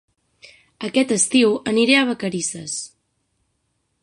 [0.87, 2.79] Aquest estiu aniré a Vacarisses